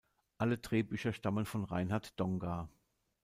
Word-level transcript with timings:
Alle 0.39 0.57
Drehbücher 0.57 1.13
stammen 1.13 1.45
von 1.45 1.63
Reinhard 1.63 2.19
Donga. 2.19 2.69